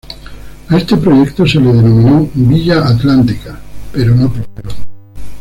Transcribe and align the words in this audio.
A 0.69 0.77
este 0.77 0.97
proyecto 0.97 1.45
se 1.45 1.59
lo 1.59 1.71
denominó 1.73 2.27
Villa 2.33 2.87
Atlántica 2.87 3.59
pero 3.93 4.15
no 4.15 4.33
prosperó. 4.33 4.71